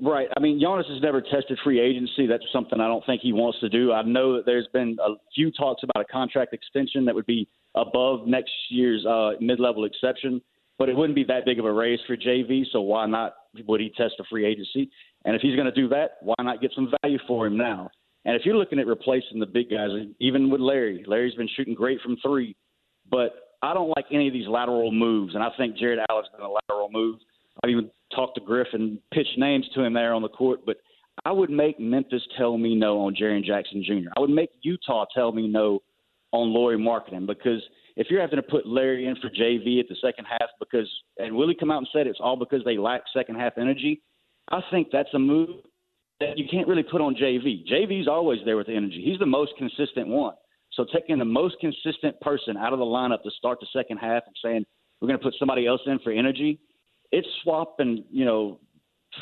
Right. 0.00 0.28
I 0.36 0.40
mean, 0.40 0.60
Jonas 0.60 0.86
has 0.90 1.00
never 1.00 1.22
tested 1.22 1.58
free 1.64 1.80
agency. 1.80 2.26
That's 2.26 2.44
something 2.52 2.80
I 2.80 2.86
don't 2.86 3.04
think 3.06 3.22
he 3.22 3.32
wants 3.32 3.58
to 3.60 3.68
do. 3.68 3.92
I 3.92 4.02
know 4.02 4.36
that 4.36 4.44
there's 4.44 4.68
been 4.72 4.96
a 5.00 5.14
few 5.34 5.50
talks 5.50 5.82
about 5.82 6.04
a 6.04 6.12
contract 6.12 6.52
extension 6.52 7.04
that 7.06 7.14
would 7.14 7.26
be 7.26 7.48
above 7.74 8.26
next 8.26 8.50
year's 8.68 9.04
uh, 9.06 9.32
mid-level 9.40 9.84
exception, 9.84 10.42
but 10.78 10.88
it 10.88 10.96
wouldn't 10.96 11.16
be 11.16 11.24
that 11.24 11.46
big 11.46 11.58
of 11.58 11.64
a 11.64 11.72
raise 11.72 12.00
for 12.06 12.16
JV. 12.16 12.64
So 12.72 12.82
why 12.82 13.06
not? 13.06 13.36
Would 13.66 13.80
he 13.80 13.90
test 13.96 14.14
a 14.18 14.24
free 14.28 14.44
agency? 14.44 14.90
And 15.24 15.34
if 15.34 15.40
he's 15.40 15.56
going 15.56 15.66
to 15.66 15.72
do 15.72 15.88
that, 15.88 16.18
why 16.20 16.34
not 16.40 16.60
get 16.60 16.72
some 16.74 16.92
value 17.02 17.18
for 17.26 17.46
him 17.46 17.56
now? 17.56 17.90
And 18.26 18.36
if 18.36 18.44
you're 18.44 18.56
looking 18.56 18.78
at 18.78 18.86
replacing 18.86 19.38
the 19.38 19.46
big 19.46 19.70
guys, 19.70 19.88
even 20.20 20.50
with 20.50 20.60
Larry, 20.60 21.04
Larry's 21.06 21.34
been 21.36 21.48
shooting 21.56 21.74
great 21.74 22.00
from 22.02 22.16
three, 22.22 22.54
but 23.10 23.56
I 23.62 23.72
don't 23.72 23.92
like 23.96 24.06
any 24.12 24.26
of 24.26 24.34
these 24.34 24.48
lateral 24.48 24.92
moves, 24.92 25.34
and 25.34 25.42
I 25.42 25.48
think 25.56 25.78
Jarrett 25.78 26.00
Allen's 26.10 26.28
been 26.36 26.44
a 26.44 26.50
lateral 26.50 26.90
move. 26.92 27.18
I've 27.62 27.70
even 27.70 27.90
talked 28.16 28.34
to 28.36 28.40
Griff 28.40 28.68
and 28.72 28.98
pitched 29.12 29.38
names 29.38 29.66
to 29.74 29.84
him 29.84 29.92
there 29.92 30.14
on 30.14 30.22
the 30.22 30.28
court, 30.28 30.60
but 30.66 30.78
I 31.24 31.32
would 31.32 31.50
make 31.50 31.78
Memphis 31.78 32.22
tell 32.36 32.58
me 32.58 32.74
no 32.74 33.00
on 33.00 33.14
Jaren 33.14 33.44
Jackson 33.44 33.84
Jr. 33.86 34.10
I 34.16 34.20
would 34.20 34.30
make 34.30 34.50
Utah 34.62 35.04
tell 35.14 35.32
me 35.32 35.46
no 35.46 35.80
on 36.32 36.52
Lauri 36.52 36.76
Markkanen 36.76 37.26
because 37.26 37.62
if 37.96 38.08
you're 38.10 38.20
having 38.20 38.36
to 38.36 38.42
put 38.42 38.66
Larry 38.66 39.06
in 39.06 39.16
for 39.16 39.30
JV 39.30 39.80
at 39.80 39.88
the 39.88 39.96
second 40.02 40.26
half 40.26 40.50
because 40.58 40.90
and 41.18 41.34
Willie 41.34 41.56
come 41.58 41.70
out 41.70 41.78
and 41.78 41.88
said 41.92 42.06
it's 42.06 42.18
all 42.20 42.36
because 42.36 42.62
they 42.64 42.76
lack 42.76 43.02
second 43.14 43.36
half 43.36 43.54
energy, 43.56 44.02
I 44.50 44.60
think 44.70 44.88
that's 44.92 45.12
a 45.14 45.18
move 45.18 45.48
that 46.20 46.38
you 46.38 46.44
can't 46.50 46.68
really 46.68 46.82
put 46.82 47.00
on 47.00 47.14
JV. 47.14 47.66
JV's 47.70 48.08
always 48.08 48.40
there 48.44 48.56
with 48.56 48.66
the 48.66 48.74
energy. 48.74 49.02
He's 49.04 49.18
the 49.18 49.26
most 49.26 49.52
consistent 49.58 50.08
one. 50.08 50.34
So 50.72 50.84
taking 50.92 51.18
the 51.18 51.24
most 51.24 51.56
consistent 51.60 52.20
person 52.20 52.56
out 52.56 52.72
of 52.72 52.78
the 52.78 52.84
lineup 52.84 53.22
to 53.22 53.30
start 53.30 53.60
the 53.60 53.66
second 53.72 53.98
half 53.98 54.22
and 54.26 54.36
saying 54.42 54.64
we're 55.00 55.08
going 55.08 55.18
to 55.18 55.24
put 55.24 55.34
somebody 55.38 55.66
else 55.66 55.80
in 55.86 55.98
for 56.00 56.10
energy, 56.12 56.58
it's 57.12 57.28
swapping, 57.42 58.04
you 58.10 58.24
know, 58.24 58.58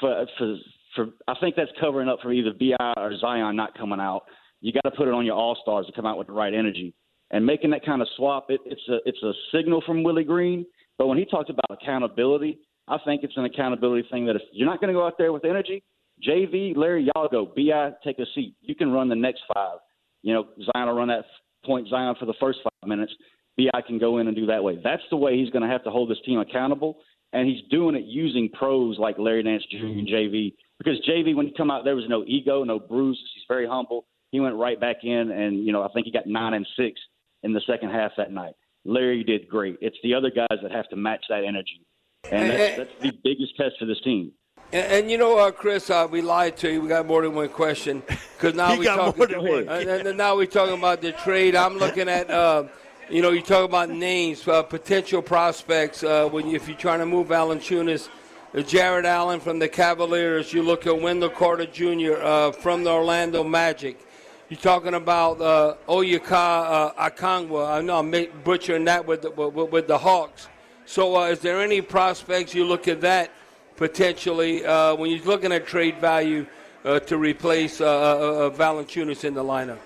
for 0.00 0.26
for 0.38 0.57
for. 0.95 1.07
I 1.29 1.35
think 1.41 1.57
that's 1.57 1.71
covering 1.81 2.09
up 2.09 2.19
for 2.23 2.33
either 2.33 2.53
Bi 2.53 2.93
or 2.97 3.17
Zion 3.19 3.57
not 3.57 3.76
coming 3.76 4.00
out. 4.00 4.23
You 4.61 4.73
got 4.73 4.88
to 4.88 4.91
put 4.91 5.09
it 5.09 5.14
on 5.14 5.26
your 5.26 5.37
all 5.37 5.57
stars 5.61 5.87
to 5.87 5.93
come 5.93 6.07
out 6.07 6.19
with 6.19 6.29
the 6.29 6.33
right 6.33 6.55
energy 6.55 6.95
and 7.31 7.45
making 7.45 7.71
that 7.71 7.85
kind 7.85 8.00
of 8.00 8.09
swap. 8.17 8.47
It, 8.49 8.61
it's 8.64 8.88
a 8.88 8.99
it's 9.05 9.23
a 9.23 9.33
signal 9.53 9.83
from 9.87 10.03
Willie 10.03 10.25
Green. 10.25 10.67
But 10.99 11.09
when 11.09 11.19
he 11.19 11.25
talks 11.25 11.50
about 11.50 11.83
accountability, 11.83 12.59
I 12.87 12.99
think 13.05 13.25
it's 13.25 13.37
an 13.37 13.45
accountability 13.45 14.07
thing 14.11 14.26
that 14.26 14.37
if 14.37 14.43
you're 14.53 14.69
not 14.69 14.81
going 14.81 14.88
to 14.88 14.95
go 14.95 15.07
out 15.07 15.19
there 15.19 15.33
with 15.33 15.45
energy, 15.45 15.83
JV, 16.26 16.76
Larry, 16.76 17.09
y'all 17.14 17.29
go. 17.29 17.47
Bi, 17.47 17.91
take 18.05 18.19
a 18.19 18.26
seat. 18.35 18.55
You 18.61 18.75
can 18.75 18.93
run 18.93 19.09
the 19.09 19.17
next 19.17 19.43
five. 19.53 19.79
You 20.23 20.35
know, 20.35 20.49
Zion 20.59 20.87
will 20.87 20.95
run 20.95 21.09
that 21.09 21.25
point 21.64 21.88
Zion 21.88 22.14
for 22.19 22.26
the 22.26 22.35
first 22.38 22.61
five 22.62 22.88
minutes. 22.88 23.12
Bi 23.59 23.81
can 23.87 23.99
go 23.99 24.19
in 24.19 24.26
and 24.26 24.37
do 24.37 24.47
that 24.47 24.62
way. 24.62 24.79
That's 24.83 25.03
the 25.11 25.17
way 25.17 25.38
he's 25.38 25.50
going 25.50 25.62
to 25.62 25.69
have 25.69 25.85
to 25.85 25.91
hold 25.91 26.11
this 26.11 26.19
team 26.25 26.38
accountable, 26.38 26.99
and 27.35 27.47
he's 27.49 27.61
doing 27.71 27.95
it 27.95 28.05
using 28.07 28.49
pros 28.49 28.99
like 28.99 29.19
Larry 29.19 29.43
Nance 29.43 29.64
Jr. 29.71 29.85
and 29.87 30.09
JV. 30.09 30.55
Because 30.79 30.99
JV, 31.07 31.35
when 31.37 31.47
he 31.47 31.53
come 31.57 31.71
out, 31.71 31.85
there 31.85 31.95
was 31.97 32.09
no 32.09 32.25
ego, 32.26 32.64
no 32.64 32.79
bruises. 32.79 33.23
He's 33.35 33.45
very 33.47 33.67
humble. 33.67 34.07
He 34.31 34.41
went 34.41 34.57
right 34.57 34.81
back 34.81 34.97
in, 35.05 35.31
and 35.31 35.64
you 35.64 35.73
know, 35.73 35.83
I 35.83 35.88
think 35.95 36.07
he 36.07 36.12
got 36.12 36.26
nine 36.26 36.55
and 36.55 36.67
six 36.76 37.00
in 37.43 37.53
the 37.53 37.61
second 37.67 37.91
half 37.91 38.12
that 38.17 38.33
night. 38.33 38.55
Larry 38.85 39.23
did 39.25 39.49
great. 39.49 39.76
It's 39.81 39.97
the 40.03 40.14
other 40.14 40.31
guys 40.31 40.59
that 40.62 40.73
have 40.73 40.88
to 40.88 40.97
match 40.97 41.25
that 41.29 41.45
energy, 41.45 41.87
and 42.31 42.50
that's, 42.50 42.76
that's 42.79 42.91
the 43.03 43.12
biggest 43.23 43.57
test 43.57 43.76
for 43.79 43.87
this 43.87 44.00
team. 44.03 44.33
And, 44.73 44.87
and 44.93 45.11
you 45.11 45.19
know, 45.19 45.38
uh, 45.38 45.50
Chris, 45.53 45.88
uh, 45.91 46.09
we 46.11 46.21
lied 46.21 46.57
to 46.59 46.73
you. 46.73 46.81
We 46.83 46.88
got 46.88 47.07
more 47.07 47.23
than 47.23 47.35
one 47.35 47.49
question 47.50 48.03
because 48.37 48.55
now 48.55 48.76
we 48.79 48.85
got 48.85 48.97
talking. 48.97 49.19
more 49.19 49.26
than 49.29 49.43
one. 49.43 49.69
And, 49.69 49.88
and- 49.88 50.09
and 50.09 50.19
now 50.19 50.37
we're 50.37 50.47
talking 50.47 50.75
about 50.79 51.00
the 51.00 51.12
trade. 51.12 51.55
I'm 51.55 51.76
looking 51.79 52.09
at, 52.09 52.31
uh, 52.31 52.64
you 53.11 53.20
know, 53.20 53.30
you 53.30 53.42
talk 53.42 53.64
about 53.64 53.90
names, 53.90 54.46
uh, 54.49 54.62
potential 54.62 55.20
prospects. 55.20 56.02
Uh, 56.02 56.28
when 56.28 56.49
you, 56.49 56.56
if 56.56 56.68
you're 56.68 56.76
trying 56.76 57.00
to 57.00 57.06
move 57.06 57.28
Valanciunas, 57.28 58.08
uh, 58.54 58.61
Jarrett 58.62 59.04
Allen 59.04 59.40
from 59.40 59.58
the 59.58 59.68
Cavaliers. 59.68 60.52
You 60.52 60.62
look 60.62 60.87
at 60.87 61.00
Wendell 61.00 61.30
Carter 61.30 61.66
Jr. 61.66 62.14
Uh, 62.23 62.52
from 62.52 62.84
the 62.84 62.90
Orlando 62.90 63.44
Magic. 63.44 64.00
You're 64.49 64.61
talking 64.61 64.94
about 64.94 65.40
uh, 65.40 65.75
Oyaka 65.88 66.32
uh, 66.32 67.11
Akangwa. 67.11 67.70
I 67.70 67.80
know 67.80 67.99
I'm 67.99 68.11
butchering 68.42 68.84
that 68.87 69.06
with 69.06 69.23
the, 69.23 69.30
with, 69.30 69.70
with 69.70 69.87
the 69.87 69.99
Hawks. 69.99 70.49
So, 70.87 71.16
uh, 71.16 71.28
is 71.28 71.40
there 71.40 71.61
any 71.61 71.80
prospects 71.80 72.54
you 72.54 72.64
look 72.64 72.88
at 72.88 73.00
that 73.02 73.30
potentially 73.76 74.62
when 74.62 75.11
you're 75.11 75.25
looking 75.25 75.50
at 75.50 75.66
trade 75.66 75.99
value 75.99 76.46
to 76.84 77.18
replace 77.18 77.80
Valanciunas 77.80 79.25
in 79.25 79.34
the 79.34 79.42
lineup. 79.42 79.78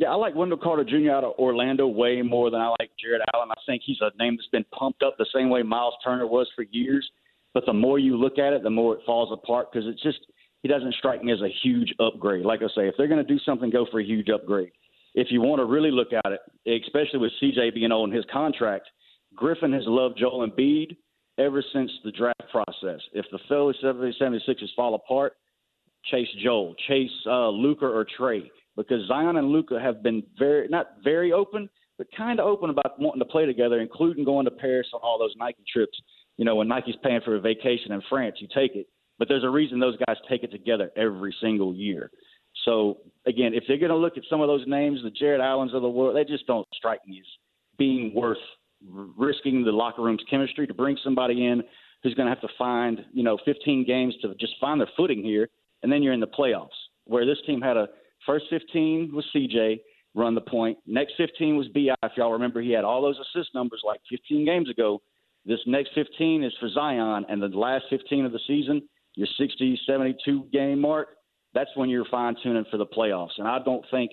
Yeah, 0.00 0.12
I 0.12 0.14
like 0.14 0.34
Wendell 0.34 0.56
Carter 0.56 0.82
Jr. 0.82 1.10
out 1.10 1.24
of 1.24 1.34
Orlando 1.38 1.86
way 1.86 2.22
more 2.22 2.50
than 2.50 2.58
I 2.58 2.74
like 2.80 2.90
Jarrett 2.98 3.20
Allen. 3.34 3.50
I 3.50 3.60
think 3.66 3.82
he's 3.84 3.98
a 4.00 4.10
name 4.18 4.34
that's 4.34 4.48
been 4.48 4.64
pumped 4.72 5.02
up 5.02 5.18
the 5.18 5.26
same 5.30 5.50
way 5.50 5.62
Miles 5.62 5.92
Turner 6.02 6.26
was 6.26 6.48
for 6.56 6.62
years. 6.62 7.06
But 7.52 7.66
the 7.66 7.74
more 7.74 7.98
you 7.98 8.16
look 8.16 8.38
at 8.38 8.54
it, 8.54 8.62
the 8.62 8.70
more 8.70 8.94
it 8.94 9.00
falls 9.04 9.28
apart 9.30 9.70
because 9.70 9.86
it's 9.86 10.02
just 10.02 10.20
he 10.62 10.68
doesn't 10.70 10.94
strike 10.94 11.22
me 11.22 11.32
as 11.32 11.42
a 11.42 11.52
huge 11.62 11.92
upgrade. 12.00 12.46
Like 12.46 12.60
I 12.62 12.68
say, 12.74 12.88
if 12.88 12.94
they're 12.96 13.08
going 13.08 13.22
to 13.22 13.30
do 13.30 13.38
something, 13.44 13.68
go 13.68 13.86
for 13.90 14.00
a 14.00 14.04
huge 14.04 14.30
upgrade. 14.30 14.70
If 15.14 15.26
you 15.30 15.42
want 15.42 15.60
to 15.60 15.66
really 15.66 15.90
look 15.90 16.14
at 16.14 16.32
it, 16.32 16.40
especially 16.86 17.18
with 17.18 17.32
CJ 17.42 17.74
being 17.74 17.90
in 17.92 18.10
his 18.10 18.24
contract, 18.32 18.88
Griffin 19.34 19.74
has 19.74 19.84
loved 19.84 20.16
Joel 20.18 20.48
Embiid 20.48 20.96
ever 21.36 21.62
since 21.74 21.90
the 22.04 22.12
draft 22.12 22.44
process. 22.50 23.00
If 23.12 23.26
the 23.30 23.38
Philly 23.48 23.74
76ers 23.82 24.74
fall 24.74 24.94
apart, 24.94 25.34
chase 26.10 26.28
Joel, 26.42 26.74
chase 26.88 27.10
uh, 27.26 27.50
Luka 27.50 27.84
or 27.84 28.06
Trae 28.18 28.48
because 28.76 29.06
Zion 29.08 29.36
and 29.36 29.48
Luka 29.48 29.78
have 29.80 30.02
been 30.02 30.22
very 30.38 30.68
not 30.68 30.88
very 31.04 31.32
open, 31.32 31.68
but 31.98 32.06
kind 32.16 32.40
of 32.40 32.46
open 32.46 32.70
about 32.70 32.98
wanting 32.98 33.20
to 33.20 33.26
play 33.26 33.46
together, 33.46 33.80
including 33.80 34.24
going 34.24 34.44
to 34.46 34.50
Paris 34.50 34.88
on 34.94 35.00
all 35.02 35.18
those 35.18 35.34
Nike 35.36 35.64
trips. 35.70 35.98
You 36.36 36.44
know, 36.44 36.56
when 36.56 36.68
Nike's 36.68 36.96
paying 37.02 37.20
for 37.24 37.36
a 37.36 37.40
vacation 37.40 37.92
in 37.92 38.02
France, 38.08 38.36
you 38.38 38.48
take 38.54 38.74
it. 38.74 38.86
But 39.18 39.28
there's 39.28 39.44
a 39.44 39.50
reason 39.50 39.78
those 39.78 39.98
guys 40.06 40.16
take 40.28 40.42
it 40.42 40.50
together 40.50 40.90
every 40.96 41.34
single 41.42 41.74
year. 41.74 42.10
So 42.64 42.98
again, 43.26 43.52
if 43.54 43.64
they're 43.68 43.76
going 43.76 43.90
to 43.90 43.96
look 43.96 44.16
at 44.16 44.22
some 44.30 44.40
of 44.40 44.48
those 44.48 44.66
names, 44.66 45.00
the 45.02 45.10
Jarrett 45.10 45.40
Allens 45.40 45.74
of 45.74 45.82
the 45.82 45.90
world, 45.90 46.16
they 46.16 46.24
just 46.24 46.46
don't 46.46 46.66
strike 46.74 47.06
me 47.06 47.18
as 47.20 47.26
being 47.78 48.14
worth 48.14 48.38
risking 48.88 49.62
the 49.64 49.72
locker 49.72 50.02
room's 50.02 50.24
chemistry 50.30 50.66
to 50.66 50.74
bring 50.74 50.96
somebody 51.04 51.46
in 51.46 51.62
who's 52.02 52.14
going 52.14 52.26
to 52.26 52.34
have 52.34 52.40
to 52.40 52.56
find, 52.56 53.04
you 53.12 53.22
know, 53.22 53.36
15 53.44 53.84
games 53.86 54.14
to 54.22 54.34
just 54.40 54.54
find 54.58 54.80
their 54.80 54.88
footing 54.96 55.22
here, 55.22 55.50
and 55.82 55.92
then 55.92 56.02
you're 56.02 56.14
in 56.14 56.20
the 56.20 56.26
playoffs. 56.26 56.68
Where 57.04 57.26
this 57.26 57.38
team 57.46 57.60
had 57.60 57.76
a 57.76 57.88
First 58.26 58.46
15 58.50 59.12
was 59.14 59.24
CJ, 59.34 59.80
run 60.14 60.34
the 60.34 60.40
point. 60.40 60.78
Next 60.86 61.14
15 61.16 61.56
was 61.56 61.68
BI. 61.68 61.94
If 62.02 62.12
y'all 62.16 62.32
remember, 62.32 62.60
he 62.60 62.72
had 62.72 62.84
all 62.84 63.02
those 63.02 63.18
assist 63.18 63.54
numbers 63.54 63.82
like 63.84 64.00
15 64.10 64.44
games 64.44 64.68
ago. 64.70 65.00
This 65.46 65.60
next 65.66 65.90
15 65.94 66.44
is 66.44 66.52
for 66.60 66.68
Zion, 66.68 67.24
and 67.28 67.42
the 67.42 67.48
last 67.48 67.84
15 67.88 68.26
of 68.26 68.32
the 68.32 68.40
season, 68.46 68.82
your 69.14 69.28
60, 69.38 69.80
72 69.86 70.46
game 70.52 70.80
mark, 70.80 71.08
that's 71.54 71.70
when 71.74 71.88
you're 71.88 72.04
fine 72.10 72.36
tuning 72.42 72.64
for 72.70 72.76
the 72.76 72.86
playoffs. 72.86 73.38
And 73.38 73.48
I 73.48 73.58
don't 73.64 73.84
think 73.90 74.10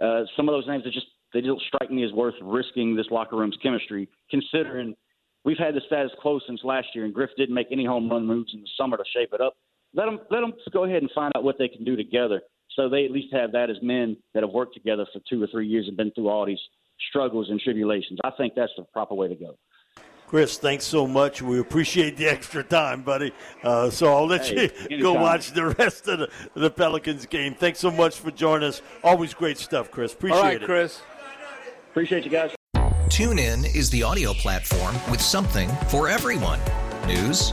uh, 0.00 0.22
some 0.36 0.48
of 0.48 0.52
those 0.52 0.66
names 0.66 0.86
are 0.86 0.92
just 0.92 1.06
they 1.32 1.40
don't 1.40 1.60
strike 1.62 1.90
me 1.90 2.04
as 2.04 2.12
worth 2.12 2.34
risking 2.42 2.96
this 2.96 3.06
locker 3.10 3.36
room's 3.36 3.56
chemistry, 3.62 4.08
considering 4.30 4.96
we've 5.44 5.58
had 5.58 5.74
the 5.74 5.80
status 5.86 6.10
quo 6.20 6.40
since 6.46 6.60
last 6.64 6.88
year, 6.94 7.04
and 7.04 7.14
Griff 7.14 7.30
didn't 7.36 7.54
make 7.54 7.68
any 7.70 7.84
home 7.84 8.08
run 8.08 8.26
moves 8.26 8.52
in 8.54 8.60
the 8.60 8.68
summer 8.76 8.96
to 8.96 9.04
shape 9.12 9.30
it 9.32 9.40
up. 9.40 9.54
Let 9.94 10.06
them 10.06 10.20
let 10.30 10.40
them 10.40 10.52
go 10.72 10.84
ahead 10.84 11.02
and 11.02 11.10
find 11.14 11.32
out 11.36 11.44
what 11.44 11.58
they 11.58 11.68
can 11.68 11.84
do 11.84 11.96
together 11.96 12.40
so 12.76 12.88
they 12.88 13.04
at 13.04 13.10
least 13.10 13.32
have 13.32 13.52
that 13.52 13.70
as 13.70 13.76
men 13.82 14.16
that 14.34 14.42
have 14.42 14.52
worked 14.52 14.74
together 14.74 15.06
for 15.12 15.20
two 15.28 15.42
or 15.42 15.46
three 15.48 15.66
years 15.66 15.86
and 15.88 15.96
been 15.96 16.10
through 16.12 16.28
all 16.28 16.46
these 16.46 16.60
struggles 17.08 17.48
and 17.50 17.60
tribulations. 17.60 18.18
I 18.24 18.30
think 18.30 18.54
that's 18.54 18.72
the 18.76 18.84
proper 18.84 19.14
way 19.14 19.28
to 19.28 19.34
go. 19.34 19.56
Chris, 20.30 20.58
thanks 20.58 20.84
so 20.84 21.08
much. 21.08 21.42
We 21.42 21.58
appreciate 21.58 22.16
the 22.16 22.26
extra 22.26 22.62
time, 22.62 23.02
buddy. 23.02 23.32
Uh, 23.64 23.90
so 23.90 24.14
I'll 24.14 24.28
let 24.28 24.46
hey, 24.46 24.70
you 24.88 25.02
go 25.02 25.12
watch 25.14 25.50
the 25.50 25.74
rest 25.78 26.06
of 26.06 26.20
the, 26.20 26.30
the, 26.54 26.70
Pelicans 26.70 27.26
game. 27.26 27.52
Thanks 27.52 27.80
so 27.80 27.90
much 27.90 28.16
for 28.20 28.30
joining 28.30 28.68
us. 28.68 28.80
Always 29.02 29.34
great 29.34 29.58
stuff, 29.58 29.90
Chris. 29.90 30.12
Appreciate 30.12 30.38
All 30.38 30.44
right, 30.44 30.62
it. 30.62 30.66
Chris. 30.66 31.02
Appreciate 31.90 32.24
you 32.24 32.30
guys. 32.30 32.54
TuneIn 33.08 33.74
is 33.74 33.90
the 33.90 34.04
audio 34.04 34.32
platform 34.32 34.94
with 35.10 35.20
something 35.20 35.68
for 35.88 36.08
everyone. 36.08 36.60
News. 37.08 37.52